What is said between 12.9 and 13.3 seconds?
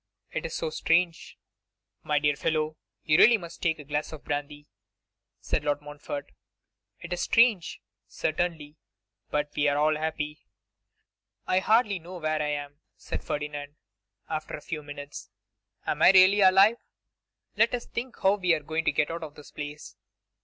said